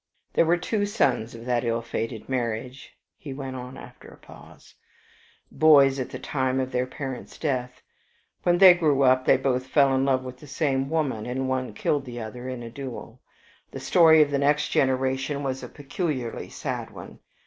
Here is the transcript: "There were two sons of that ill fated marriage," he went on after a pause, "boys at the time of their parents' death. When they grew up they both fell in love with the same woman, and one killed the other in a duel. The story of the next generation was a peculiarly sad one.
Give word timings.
"There 0.33 0.47
were 0.47 0.57
two 0.57 0.87
sons 0.87 1.35
of 1.35 1.45
that 1.45 1.63
ill 1.63 1.83
fated 1.83 2.27
marriage," 2.27 2.97
he 3.19 3.33
went 3.35 3.55
on 3.55 3.77
after 3.77 4.07
a 4.07 4.17
pause, 4.17 4.73
"boys 5.51 5.99
at 5.99 6.09
the 6.09 6.17
time 6.17 6.59
of 6.59 6.71
their 6.71 6.87
parents' 6.87 7.37
death. 7.37 7.83
When 8.41 8.57
they 8.57 8.73
grew 8.73 9.03
up 9.03 9.25
they 9.25 9.37
both 9.37 9.67
fell 9.67 9.93
in 9.93 10.03
love 10.03 10.23
with 10.23 10.37
the 10.39 10.47
same 10.47 10.89
woman, 10.89 11.27
and 11.27 11.47
one 11.47 11.75
killed 11.75 12.05
the 12.05 12.19
other 12.19 12.49
in 12.49 12.63
a 12.63 12.71
duel. 12.71 13.21
The 13.69 13.79
story 13.79 14.23
of 14.23 14.31
the 14.31 14.39
next 14.39 14.69
generation 14.69 15.43
was 15.43 15.61
a 15.61 15.69
peculiarly 15.69 16.49
sad 16.49 16.89
one. 16.89 17.19